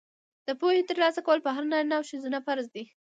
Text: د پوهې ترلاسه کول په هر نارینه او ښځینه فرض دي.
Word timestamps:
د 0.47 0.49
پوهې 0.59 0.81
ترلاسه 0.89 1.19
کول 1.27 1.39
په 1.43 1.49
هر 1.55 1.63
نارینه 1.71 1.95
او 1.97 2.03
ښځینه 2.09 2.39
فرض 2.47 2.65
دي. 2.75 2.83